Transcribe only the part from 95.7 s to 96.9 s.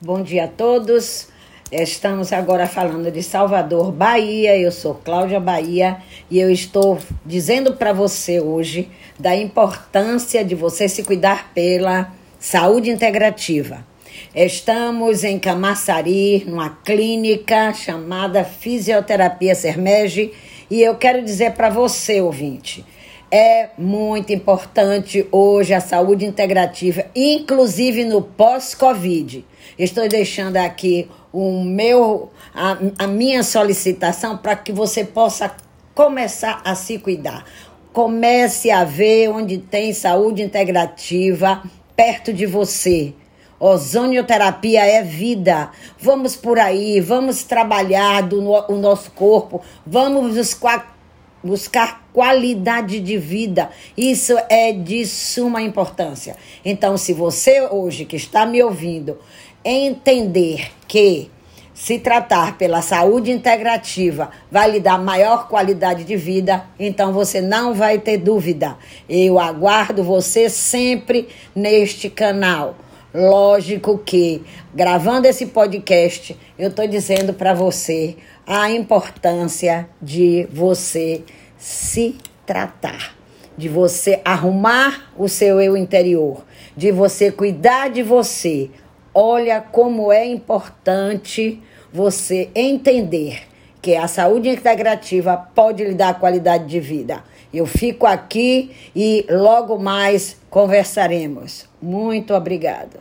lhe dar qualidade de